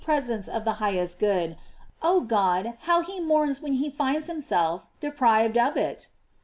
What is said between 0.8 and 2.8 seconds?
highest good, oh God,